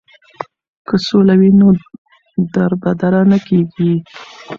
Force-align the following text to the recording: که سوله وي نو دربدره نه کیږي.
که 0.87 0.95
سوله 1.07 1.33
وي 1.39 1.49
نو 1.59 1.67
دربدره 2.53 3.21
نه 3.31 3.37
کیږي. 3.47 3.93